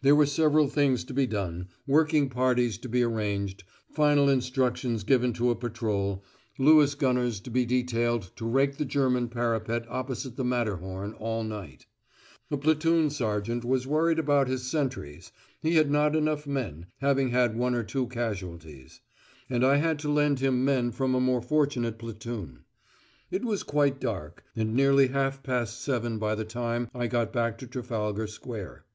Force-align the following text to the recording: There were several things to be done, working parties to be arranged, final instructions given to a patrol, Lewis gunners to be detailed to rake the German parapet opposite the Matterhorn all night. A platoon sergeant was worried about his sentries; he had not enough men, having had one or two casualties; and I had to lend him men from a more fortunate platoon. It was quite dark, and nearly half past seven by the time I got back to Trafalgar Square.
There 0.00 0.16
were 0.16 0.24
several 0.24 0.66
things 0.66 1.04
to 1.04 1.12
be 1.12 1.26
done, 1.26 1.68
working 1.86 2.30
parties 2.30 2.78
to 2.78 2.88
be 2.88 3.02
arranged, 3.02 3.64
final 3.90 4.30
instructions 4.30 5.04
given 5.04 5.34
to 5.34 5.50
a 5.50 5.54
patrol, 5.54 6.24
Lewis 6.58 6.94
gunners 6.94 7.38
to 7.40 7.50
be 7.50 7.66
detailed 7.66 8.30
to 8.36 8.46
rake 8.46 8.78
the 8.78 8.86
German 8.86 9.28
parapet 9.28 9.84
opposite 9.90 10.36
the 10.38 10.42
Matterhorn 10.46 11.12
all 11.18 11.44
night. 11.44 11.84
A 12.50 12.56
platoon 12.56 13.10
sergeant 13.10 13.62
was 13.62 13.86
worried 13.86 14.18
about 14.18 14.48
his 14.48 14.62
sentries; 14.62 15.32
he 15.60 15.74
had 15.74 15.90
not 15.90 16.16
enough 16.16 16.46
men, 16.46 16.86
having 17.02 17.28
had 17.28 17.54
one 17.54 17.74
or 17.74 17.82
two 17.82 18.06
casualties; 18.06 19.02
and 19.50 19.66
I 19.66 19.76
had 19.76 19.98
to 19.98 20.10
lend 20.10 20.40
him 20.40 20.64
men 20.64 20.92
from 20.92 21.14
a 21.14 21.20
more 21.20 21.42
fortunate 21.42 21.98
platoon. 21.98 22.64
It 23.30 23.44
was 23.44 23.62
quite 23.64 24.00
dark, 24.00 24.44
and 24.56 24.72
nearly 24.72 25.08
half 25.08 25.42
past 25.42 25.82
seven 25.82 26.18
by 26.18 26.34
the 26.36 26.46
time 26.46 26.88
I 26.94 27.06
got 27.06 27.34
back 27.34 27.58
to 27.58 27.66
Trafalgar 27.66 28.26
Square. 28.28 28.86